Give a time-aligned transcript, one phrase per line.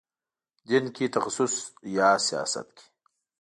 [0.67, 1.53] دین کې تخصص
[1.97, 2.85] یا سیاست کې.